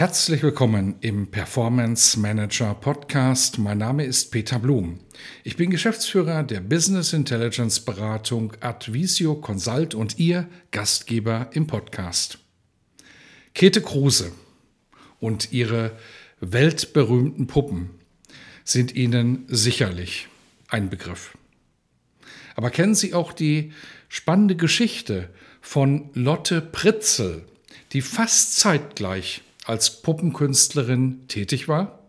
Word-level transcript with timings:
Herzlich 0.00 0.42
willkommen 0.42 0.94
im 1.02 1.30
Performance 1.30 2.18
Manager 2.18 2.72
Podcast. 2.72 3.58
Mein 3.58 3.76
Name 3.76 4.06
ist 4.06 4.30
Peter 4.30 4.58
Blum. 4.58 4.98
Ich 5.44 5.56
bin 5.56 5.68
Geschäftsführer 5.68 6.42
der 6.42 6.60
Business 6.60 7.12
Intelligence 7.12 7.80
Beratung 7.80 8.54
Advisio 8.60 9.34
Consult 9.34 9.94
und 9.94 10.18
Ihr 10.18 10.48
Gastgeber 10.70 11.50
im 11.52 11.66
Podcast. 11.66 12.38
Käthe 13.52 13.82
Kruse 13.82 14.32
und 15.18 15.52
ihre 15.52 15.98
weltberühmten 16.40 17.46
Puppen 17.46 17.90
sind 18.64 18.94
Ihnen 18.94 19.44
sicherlich 19.48 20.28
ein 20.68 20.88
Begriff. 20.88 21.36
Aber 22.56 22.70
kennen 22.70 22.94
Sie 22.94 23.12
auch 23.12 23.34
die 23.34 23.74
spannende 24.08 24.56
Geschichte 24.56 25.28
von 25.60 26.08
Lotte 26.14 26.62
Pritzel, 26.62 27.44
die 27.92 28.00
fast 28.00 28.58
zeitgleich 28.58 29.42
als 29.70 30.02
Puppenkünstlerin 30.02 31.26
tätig 31.28 31.68
war? 31.68 32.00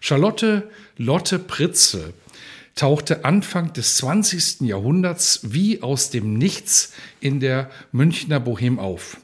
Charlotte 0.00 0.70
Lotte 0.96 1.38
Pritzel 1.38 2.14
tauchte 2.74 3.24
Anfang 3.24 3.72
des 3.72 3.96
20. 3.98 4.62
Jahrhunderts 4.62 5.40
wie 5.42 5.82
aus 5.82 6.10
dem 6.10 6.34
Nichts 6.34 6.92
in 7.20 7.40
der 7.40 7.70
Münchner 7.92 8.40
Bohem 8.40 8.78
auf. 8.78 9.18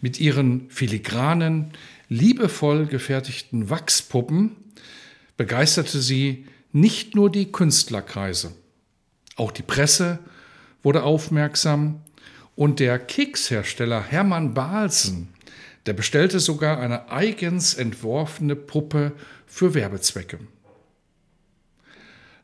Mit 0.00 0.20
ihren 0.20 0.68
filigranen, 0.70 1.72
liebevoll 2.08 2.86
gefertigten 2.86 3.70
Wachspuppen 3.70 4.56
begeisterte 5.36 6.00
sie 6.00 6.46
nicht 6.72 7.14
nur 7.14 7.30
die 7.30 7.50
Künstlerkreise. 7.50 8.52
Auch 9.36 9.50
die 9.50 9.62
Presse 9.62 10.18
wurde 10.82 11.02
aufmerksam 11.02 12.02
und 12.56 12.80
der 12.80 12.98
Kekshersteller 12.98 14.02
Hermann 14.02 14.54
Balsen 14.54 15.33
der 15.86 15.92
bestellte 15.92 16.40
sogar 16.40 16.78
eine 16.78 17.10
eigens 17.10 17.74
entworfene 17.74 18.56
Puppe 18.56 19.12
für 19.46 19.74
Werbezwecke. 19.74 20.38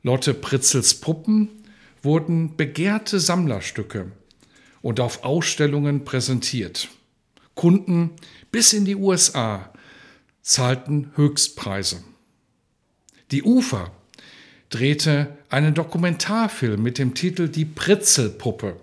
Lotte 0.03 0.35
Pritzels 0.35 0.95
Puppen 0.95 1.49
wurden 2.03 2.57
begehrte 2.57 3.21
Sammlerstücke 3.21 4.13
und 4.83 5.01
auf 5.01 5.25
Ausstellungen 5.25 6.05
präsentiert. 6.05 6.89
Kunden 7.55 8.11
bis 8.51 8.73
in 8.73 8.85
die 8.85 8.97
USA 8.97 9.73
zahlten 10.43 11.13
Höchstpreise. 11.17 12.03
Die 13.31 13.43
UFA 13.43 13.91
drehte 14.71 15.37
einen 15.51 15.75
Dokumentarfilm 15.75 16.83
mit 16.83 16.99
dem 16.99 17.15
Titel 17.15 17.49
Die 17.49 17.65
Pritzelpuppe. 17.65 18.77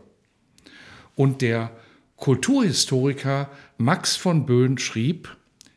Und 1.16 1.42
der 1.42 1.72
Kulturhistoriker 2.18 3.50
Max 3.78 4.16
von 4.16 4.46
Böhn 4.46 4.78
schrieb, 4.78 5.36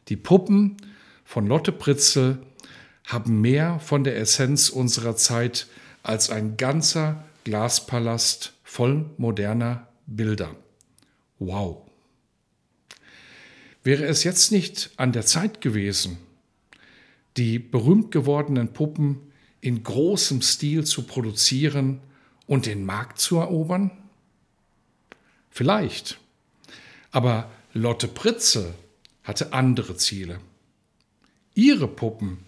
die 0.08 0.16
Puppen 0.16 0.76
von 1.24 1.46
Lotte 1.46 1.70
Pritzel 1.70 2.38
haben 3.04 3.40
mehr 3.40 3.78
von 3.78 4.04
der 4.04 4.16
Essenz 4.16 4.70
unserer 4.70 5.16
Zeit 5.16 5.66
als 6.02 6.30
ein 6.30 6.56
ganzer 6.56 7.24
Glaspalast 7.44 8.54
voll 8.64 9.10
moderner 9.18 9.88
Bilder. 10.06 10.56
Wow. 11.38 11.82
Wäre 13.82 14.04
es 14.04 14.24
jetzt 14.24 14.50
nicht 14.50 14.90
an 14.96 15.12
der 15.12 15.26
Zeit 15.26 15.60
gewesen, 15.60 16.18
die 17.36 17.58
berühmt 17.58 18.10
gewordenen 18.10 18.72
Puppen 18.72 19.20
in 19.60 19.82
großem 19.82 20.42
Stil 20.42 20.84
zu 20.84 21.02
produzieren 21.02 22.00
und 22.46 22.66
den 22.66 22.84
Markt 22.84 23.18
zu 23.18 23.36
erobern? 23.36 23.90
Vielleicht. 25.50 26.18
Aber 27.10 27.50
Lotte 27.72 28.08
Pritzel 28.08 28.74
hatte 29.22 29.52
andere 29.52 29.96
Ziele. 29.96 30.40
Ihre 31.54 31.86
Puppen 31.86 32.38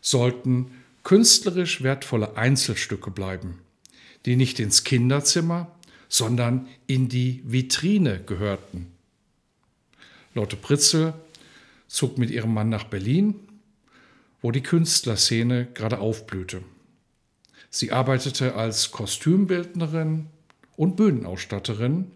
sollten 0.00 0.72
künstlerisch 1.04 1.84
wertvolle 1.84 2.36
Einzelstücke 2.36 3.12
bleiben, 3.12 3.60
die 4.26 4.34
nicht 4.34 4.58
ins 4.58 4.82
Kinderzimmer, 4.82 5.70
sondern 6.08 6.66
in 6.88 7.08
die 7.08 7.40
Vitrine 7.44 8.20
gehörten. 8.24 8.88
Lotte 10.34 10.56
Pritzel 10.56 11.14
zog 11.86 12.18
mit 12.18 12.30
ihrem 12.30 12.52
Mann 12.52 12.68
nach 12.68 12.84
Berlin, 12.84 13.36
wo 14.42 14.50
die 14.50 14.62
Künstlerszene 14.62 15.68
gerade 15.72 16.00
aufblühte. 16.00 16.62
Sie 17.70 17.92
arbeitete 17.92 18.56
als 18.56 18.90
Kostümbildnerin 18.90 20.26
und 20.76 20.96
Bühnenausstatterin 20.96 22.10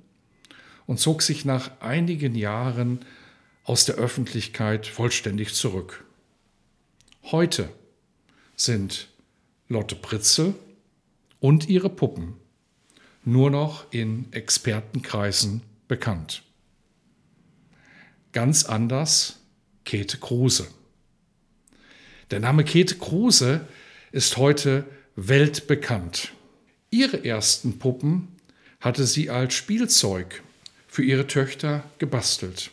und 0.88 0.98
zog 0.98 1.20
sich 1.20 1.44
nach 1.44 1.70
einigen 1.80 2.34
Jahren 2.34 3.00
aus 3.62 3.84
der 3.84 3.96
Öffentlichkeit 3.96 4.86
vollständig 4.86 5.52
zurück. 5.54 6.04
Heute 7.24 7.68
sind 8.56 9.08
Lotte 9.68 9.94
Pritzel 9.94 10.54
und 11.40 11.68
ihre 11.68 11.90
Puppen 11.90 12.36
nur 13.22 13.50
noch 13.50 13.92
in 13.92 14.32
Expertenkreisen 14.32 15.60
bekannt. 15.88 16.42
Ganz 18.32 18.64
anders 18.64 19.40
Käthe 19.84 20.16
Kruse. 20.16 20.68
Der 22.30 22.40
Name 22.40 22.64
Käthe 22.64 22.96
Kruse 22.96 23.68
ist 24.10 24.38
heute 24.38 24.86
weltbekannt. 25.16 26.32
Ihre 26.88 27.26
ersten 27.26 27.78
Puppen 27.78 28.28
hatte 28.80 29.06
sie 29.06 29.28
als 29.28 29.52
Spielzeug 29.52 30.42
für 30.88 31.04
ihre 31.04 31.26
Töchter 31.26 31.84
gebastelt. 31.98 32.72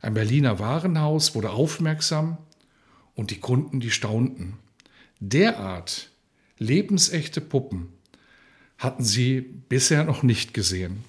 Ein 0.00 0.14
Berliner 0.14 0.58
Warenhaus 0.58 1.34
wurde 1.34 1.50
aufmerksam 1.50 2.38
und 3.14 3.30
die 3.30 3.38
Kunden, 3.38 3.78
die 3.78 3.90
staunten. 3.90 4.58
Derart 5.20 6.10
lebensechte 6.58 7.40
Puppen 7.40 7.92
hatten 8.78 9.04
sie 9.04 9.40
bisher 9.40 10.04
noch 10.04 10.22
nicht 10.22 10.54
gesehen. 10.54 11.04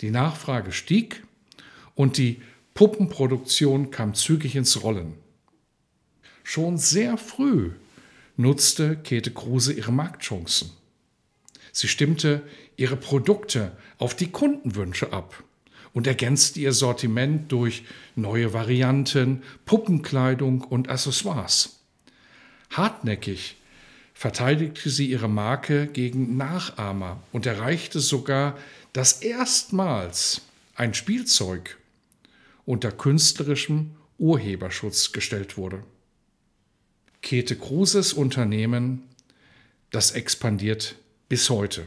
Die 0.00 0.10
Nachfrage 0.10 0.72
stieg 0.72 1.24
und 1.94 2.18
die 2.18 2.40
Puppenproduktion 2.74 3.90
kam 3.90 4.14
zügig 4.14 4.56
ins 4.56 4.82
Rollen. 4.82 5.14
Schon 6.42 6.78
sehr 6.78 7.16
früh 7.16 7.72
nutzte 8.36 8.96
Käthe 8.96 9.30
Kruse 9.30 9.72
ihre 9.72 9.92
Marktchancen. 9.92 10.70
Sie 11.72 11.88
stimmte 11.88 12.42
ihre 12.76 12.96
Produkte 12.96 13.72
auf 13.98 14.14
die 14.14 14.30
Kundenwünsche 14.30 15.12
ab 15.12 15.42
und 15.92 16.06
ergänzte 16.06 16.60
ihr 16.60 16.72
Sortiment 16.72 17.50
durch 17.52 17.84
neue 18.16 18.52
Varianten, 18.52 19.42
Puppenkleidung 19.64 20.62
und 20.62 20.88
Accessoires. 20.88 21.80
Hartnäckig 22.70 23.56
verteidigte 24.14 24.90
sie 24.90 25.06
ihre 25.06 25.28
Marke 25.28 25.86
gegen 25.86 26.36
Nachahmer 26.36 27.22
und 27.32 27.46
erreichte 27.46 28.00
sogar, 28.00 28.56
dass 28.92 29.22
erstmals 29.22 30.42
ein 30.74 30.94
Spielzeug 30.94 31.78
unter 32.66 32.92
künstlerischem 32.92 33.92
Urheberschutz 34.18 35.12
gestellt 35.12 35.56
wurde. 35.56 35.82
Käthe 37.22 37.56
Kruses 37.56 38.12
Unternehmen, 38.12 39.02
das 39.90 40.12
expandiert 40.12 40.96
bis 41.30 41.48
heute. 41.48 41.86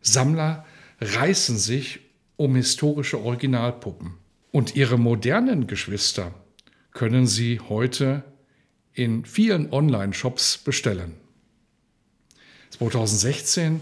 Sammler 0.00 0.64
reißen 1.00 1.58
sich 1.58 2.00
um 2.36 2.54
historische 2.54 3.20
Originalpuppen. 3.20 4.14
Und 4.52 4.76
ihre 4.76 4.98
modernen 4.98 5.66
Geschwister 5.66 6.32
können 6.92 7.26
sie 7.26 7.60
heute 7.60 8.24
in 8.94 9.26
vielen 9.26 9.70
Online-Shops 9.72 10.58
bestellen. 10.58 11.14
2016 12.70 13.80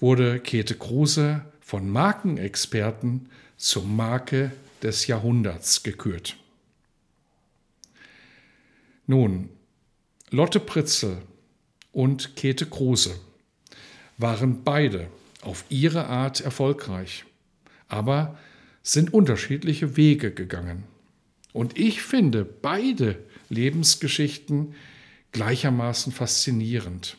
wurde 0.00 0.40
Käthe 0.40 0.74
Kruse 0.74 1.44
von 1.60 1.88
Markenexperten 1.88 3.28
zur 3.58 3.84
Marke 3.84 4.50
des 4.82 5.06
Jahrhunderts 5.06 5.82
gekürt. 5.82 6.36
Nun, 9.06 9.50
Lotte 10.30 10.58
Pritzel 10.58 11.18
und 11.92 12.34
Käthe 12.34 12.64
Kruse 12.64 13.20
waren 14.20 14.62
beide 14.64 15.08
auf 15.42 15.64
ihre 15.68 16.06
Art 16.06 16.40
erfolgreich, 16.40 17.24
aber 17.88 18.38
sind 18.82 19.12
unterschiedliche 19.12 19.96
Wege 19.96 20.32
gegangen. 20.32 20.84
Und 21.52 21.78
ich 21.78 22.02
finde 22.02 22.44
beide 22.44 23.18
Lebensgeschichten 23.48 24.74
gleichermaßen 25.32 26.12
faszinierend. 26.12 27.16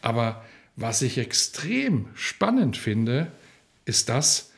Aber 0.00 0.44
was 0.76 1.02
ich 1.02 1.18
extrem 1.18 2.08
spannend 2.14 2.76
finde, 2.76 3.32
ist 3.84 4.08
das, 4.08 4.52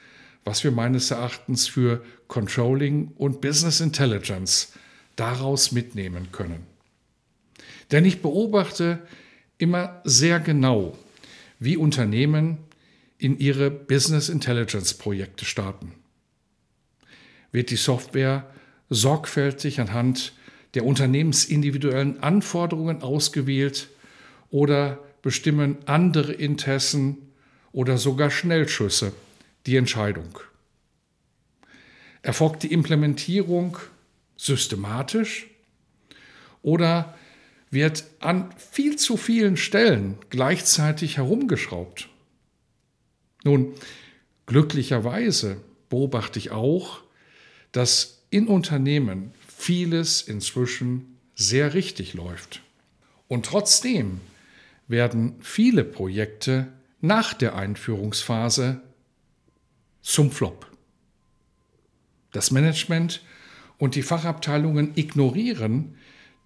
was 0.45 0.65
wir 0.65 0.71
meines 0.71 1.11
Erachtens 1.11 1.67
für 1.67 2.05
Controlling 2.29 3.13
und 3.17 3.41
Business 3.41 3.81
Intelligence 3.81 4.73
daraus 5.17 5.73
mitnehmen 5.73 6.33
können. 6.33 6.67
Denn 7.91 8.05
ich 8.05 8.23
beobachte 8.23 9.01
immer 9.59 10.01
sehr 10.05 10.41
genau, 10.41 10.97
wie 11.61 11.77
Unternehmen 11.77 12.59
in 13.19 13.39
ihre 13.39 13.71
Business 13.71 14.29
Intelligence 14.29 14.95
Projekte 14.95 15.45
starten. 15.45 15.93
Wird 17.53 17.71
die 17.71 17.77
Software 17.77 18.51
sorgfältig 18.89 19.79
anhand 19.79 20.33
der 20.75 20.85
unternehmensindividuellen 20.85 22.23
Anforderungen 22.23 23.03
ausgewählt 23.03 23.89
oder 24.51 24.99
bestimmen 25.23 25.77
andere 25.87 26.33
Interessen 26.33 27.19
oder 27.73 27.99
sogar 27.99 28.31
Schnellschüsse 28.31 29.13
die 29.67 29.77
Entscheidung? 29.77 30.39
Erfolgt 32.23 32.63
die 32.63 32.73
Implementierung 32.73 33.77
systematisch 34.37 35.47
oder 36.63 37.15
wird 37.71 38.05
an 38.19 38.53
viel 38.57 38.97
zu 38.97 39.17
vielen 39.17 39.57
Stellen 39.57 40.19
gleichzeitig 40.29 41.17
herumgeschraubt? 41.17 42.09
Nun, 43.45 43.75
glücklicherweise 44.47 45.59
beobachte 45.89 46.39
ich 46.39 46.51
auch, 46.51 47.01
dass 47.73 48.23
in 48.31 48.49
Unternehmen 48.49 49.33
vieles 49.57 50.23
inzwischen 50.23 51.17
sehr 51.35 51.75
richtig 51.75 52.15
läuft. 52.15 52.63
Und 53.29 53.47
trotzdem 53.47 54.21
werden 54.89 55.37
viele 55.41 55.85
Projekte 55.85 56.69
nach 57.01 57.33
der 57.33 57.55
Einführungsphase 57.55 58.83
zum 60.03 60.31
Flop. 60.31 60.67
Das 62.33 62.51
Management 62.51 63.23
und 63.79 63.95
die 63.95 64.03
Fachabteilungen 64.03 64.93
ignorieren 64.97 65.97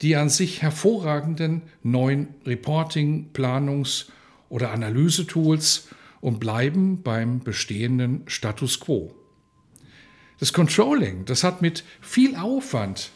die 0.02 0.17
an 0.17 0.29
sich 0.29 0.62
hervorragenden 0.62 1.62
neuen 1.82 2.35
Reporting-, 2.44 3.31
Planungs- 3.32 4.06
oder 4.49 4.70
Analysetools 4.73 5.88
und 6.20 6.41
bleiben 6.41 7.02
beim 7.02 7.41
bestehenden 7.41 8.23
Status 8.26 8.81
quo. 8.81 9.14
Das 10.38 10.52
Controlling, 10.52 11.25
das 11.25 11.44
hat 11.44 11.62
mit 11.62 11.85
viel 12.00 12.37
Aufwand 12.37 13.11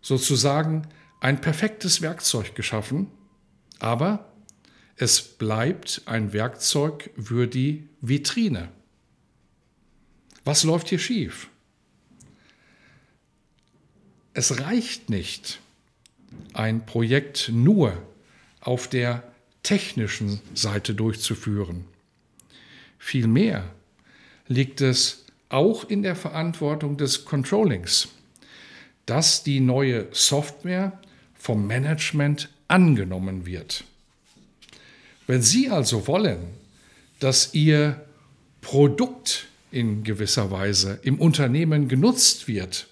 sozusagen 0.00 0.86
ein 1.20 1.40
perfektes 1.40 2.02
Werkzeug 2.02 2.54
geschaffen, 2.54 3.08
aber 3.78 4.32
es 4.96 5.20
bleibt 5.20 6.02
ein 6.06 6.32
Werkzeug 6.32 7.10
für 7.20 7.46
die 7.46 7.88
Vitrine. 8.00 8.70
Was 10.44 10.62
läuft 10.64 10.88
hier 10.88 10.98
schief? 10.98 11.48
Es 14.32 14.60
reicht 14.60 15.10
nicht, 15.10 15.60
ein 16.52 16.86
Projekt 16.86 17.50
nur 17.52 18.02
auf 18.60 18.88
der 18.88 19.22
technischen 19.62 20.40
Seite 20.54 20.94
durchzuführen. 20.94 21.84
Vielmehr 22.98 23.64
liegt 24.48 24.80
es 24.80 25.24
auch 25.48 25.88
in 25.88 26.02
der 26.02 26.16
Verantwortung 26.16 26.96
des 26.96 27.24
Controllings, 27.24 28.08
dass 29.06 29.42
die 29.42 29.60
neue 29.60 30.08
Software 30.12 30.98
vom 31.34 31.66
Management 31.66 32.48
angenommen 32.68 33.46
wird. 33.46 33.84
Wenn 35.26 35.42
Sie 35.42 35.70
also 35.70 36.06
wollen, 36.06 36.38
dass 37.20 37.54
Ihr 37.54 38.04
Produkt 38.60 39.46
in 39.70 40.04
gewisser 40.04 40.50
Weise 40.50 40.98
im 41.02 41.18
Unternehmen 41.20 41.88
genutzt 41.88 42.48
wird, 42.48 42.88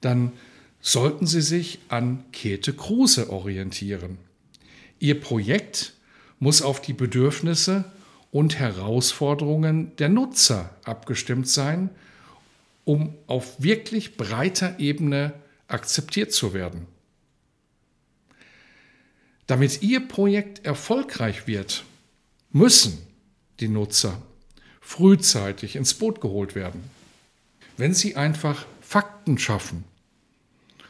dann 0.00 0.32
sollten 0.80 1.26
Sie 1.26 1.42
sich 1.42 1.80
an 1.88 2.24
Käthe 2.32 2.72
Kruse 2.72 3.30
orientieren. 3.30 4.18
Ihr 4.98 5.20
Projekt 5.20 5.94
muss 6.38 6.62
auf 6.62 6.80
die 6.80 6.92
Bedürfnisse 6.92 7.84
und 8.30 8.58
Herausforderungen 8.58 9.94
der 9.96 10.08
Nutzer 10.08 10.76
abgestimmt 10.84 11.48
sein, 11.48 11.90
um 12.84 13.14
auf 13.26 13.62
wirklich 13.62 14.16
breiter 14.16 14.78
Ebene 14.78 15.32
akzeptiert 15.66 16.32
zu 16.32 16.52
werden. 16.54 16.86
Damit 19.46 19.82
Ihr 19.82 20.00
Projekt 20.00 20.64
erfolgreich 20.64 21.46
wird, 21.46 21.84
müssen 22.50 22.98
die 23.60 23.68
Nutzer 23.68 24.20
frühzeitig 24.80 25.76
ins 25.76 25.94
Boot 25.94 26.20
geholt 26.20 26.54
werden. 26.54 26.82
Wenn 27.76 27.94
Sie 27.94 28.16
einfach 28.16 28.66
Fakten 28.80 29.38
schaffen 29.38 29.84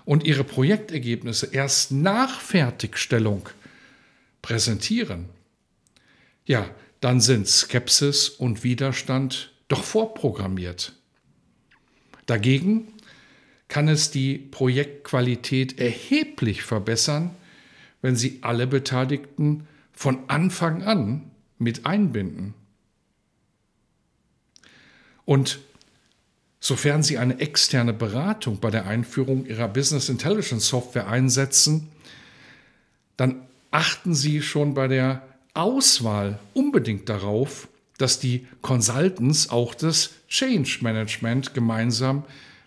und 0.09 0.25
Ihre 0.25 0.43
Projektergebnisse 0.43 1.51
erst 1.53 1.93
nach 1.93 2.41
Fertigstellung 2.41 3.51
präsentieren, 4.41 5.27
ja, 6.47 6.65
dann 7.01 7.21
sind 7.21 7.47
Skepsis 7.47 8.31
und 8.31 8.65
Widerstand 8.65 9.53
doch 9.69 9.85
vorprogrammiert. 9.85 10.95
Dagegen 12.25 12.89
kann 13.69 13.87
es 13.87 14.11
die 14.11 14.39
Projektqualität 14.39 15.79
erheblich 15.79 16.63
verbessern, 16.63 17.37
wenn 18.01 18.17
Sie 18.17 18.39
alle 18.41 18.67
Beteiligten 18.67 19.69
von 19.93 20.21
Anfang 20.31 20.85
an 20.85 21.31
mit 21.59 21.85
einbinden. 21.85 22.55
Und 25.27 25.59
sofern 26.69 27.03
Sie 27.03 27.19
eine 27.19 27.41
externe 27.41 27.93
Beratung 27.93 28.61
bei 28.61 28.71
der 28.71 28.87
Einführung 28.87 29.47
Ihrer 29.47 29.69
Business 29.69 30.09
Intelligence 30.09 30.69
Software 30.69 31.09
einsetzen, 31.09 31.89
dann 33.17 33.43
achten 33.71 34.15
Sie 34.15 34.43
schon 34.43 34.75
bei 34.75 34.87
der 34.87 35.27
Auswahl 35.55 36.39
unbedingt 36.55 37.09
darauf, 37.09 37.69
dass 37.97 38.21
die 38.21 38.47
Consultants 38.63 39.49
auch 39.49 39.75
das 39.75 40.11
Change 40.29 40.79
Management 40.83 41.55
gemeinsam 41.55 42.25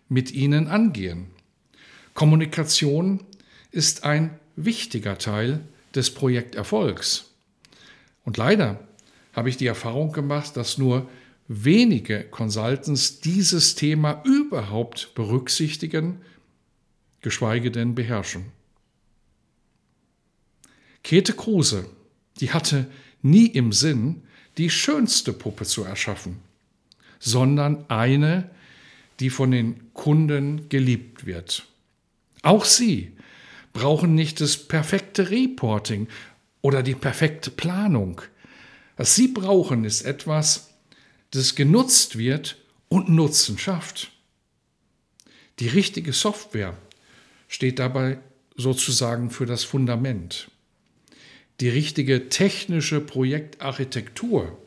mit 0.10 0.32
Ihnen 0.32 0.68
angehen. 0.68 1.28
Kommunikation 2.16 3.22
ist 3.72 4.04
ein 4.04 4.38
wichtiger 4.56 5.18
Teil 5.18 5.62
des 5.96 6.14
Projekterfolgs. 6.14 7.32
Und 8.26 8.38
leider 8.38 8.80
habe 9.34 9.48
ich 9.48 9.58
die 9.58 9.68
Erfahrung 9.68 10.12
gemacht, 10.12 10.58
dass 10.58 10.78
nur 10.78 11.08
wenige 11.54 12.24
Consultants 12.24 13.20
dieses 13.20 13.76
Thema 13.76 14.24
überhaupt 14.24 15.14
berücksichtigen, 15.16 16.22
geschweige 17.20 17.72
denn 17.72 17.94
beherrschen. 17.94 18.46
Käthe 21.04 21.34
Kruse, 21.34 21.90
die 22.40 22.52
hatte 22.52 22.88
nie 23.22 23.48
im 23.48 23.74
Sinn, 23.74 24.24
die 24.58 24.70
schönste 24.70 25.34
Puppe 25.34 25.66
zu 25.66 25.84
erschaffen, 25.84 26.38
sondern 27.20 27.86
eine, 27.90 28.50
die 29.20 29.30
von 29.30 29.52
den 29.52 29.94
Kunden 29.94 30.70
geliebt 30.70 31.26
wird. 31.26 31.66
Auch 32.44 32.64
sie 32.64 33.12
brauchen 33.74 34.16
nicht 34.16 34.40
das 34.40 34.58
perfekte 34.58 35.30
Reporting 35.30 36.08
oder 36.62 36.82
die 36.82 36.96
perfekte 36.96 37.52
Planung. 37.52 38.22
Was 38.96 39.16
sie 39.16 39.28
brauchen, 39.28 39.84
ist 39.84 40.04
etwas, 40.04 40.71
das 41.32 41.56
genutzt 41.56 42.18
wird 42.18 42.58
und 42.88 43.10
Nutzen 43.10 43.58
schafft. 43.58 44.12
Die 45.60 45.68
richtige 45.68 46.14
Software 46.14 46.78
steht 47.48 47.80
dabei 47.80 48.20
sozusagen 48.56 49.30
für 49.30 49.46
das 49.46 49.64
Fundament. 49.64 50.50
Die 51.60 51.70
richtige 51.70 52.30
technische 52.30 53.00
Projektarchitektur 53.00 54.58